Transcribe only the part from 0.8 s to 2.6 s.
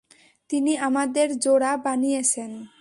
আমাদের জোড়া বানিয়েছেন।